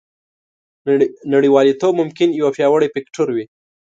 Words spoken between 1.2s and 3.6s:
نړیوالتوب ممکن یو پیاوړی فکتور وي